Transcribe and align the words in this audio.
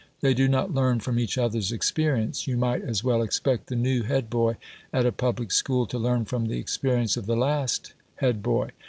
They 0.21 0.33
do 0.33 0.47
not 0.47 0.73
learn 0.73 0.99
from 0.99 1.19
each 1.19 1.37
other's 1.37 1.71
experience; 1.71 2.47
you 2.47 2.57
might 2.57 2.81
as 2.81 3.03
well 3.03 3.21
expect 3.21 3.67
the 3.67 3.75
new 3.75 4.01
head 4.01 4.31
boy 4.31 4.55
at 4.91 5.05
a 5.05 5.11
public 5.11 5.51
school 5.51 5.85
to 5.85 5.99
learn 5.99 6.25
from 6.25 6.47
the 6.47 6.57
experience 6.57 7.17
of 7.17 7.27
the 7.27 7.37
last 7.37 7.93
head 8.15 8.41
boy. 8.41 8.71